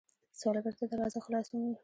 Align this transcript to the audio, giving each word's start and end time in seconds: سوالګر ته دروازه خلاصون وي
سوالګر 0.39 0.73
ته 0.79 0.85
دروازه 0.91 1.19
خلاصون 1.25 1.61
وي 1.65 1.75